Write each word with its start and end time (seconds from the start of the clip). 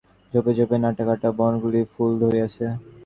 ঝোপে 0.33 0.51
ঝোপে 0.57 0.77
নাটা-কাঁটা, 0.83 1.29
বনকলমির 1.39 1.87
ফুল 1.93 2.11
ধরিয়াছে। 2.21 2.65